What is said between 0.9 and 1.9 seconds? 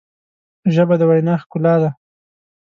د وینا ښکلا ده